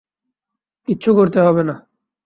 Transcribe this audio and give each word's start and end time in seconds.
কিচ্ছু 0.87 1.09
করতে 1.15 1.39
হবে 1.41 1.63
না। 1.63 1.75